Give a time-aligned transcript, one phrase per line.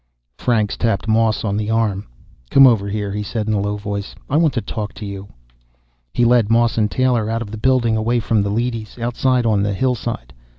[0.39, 2.07] Franks tapped Moss on the arm.
[2.49, 4.15] "Come over here," he said in a low voice.
[4.31, 5.27] "I want to talk to you."
[6.11, 9.61] He led Moss and Taylor out of the building, away from the leadys, outside on
[9.61, 10.33] the hillside.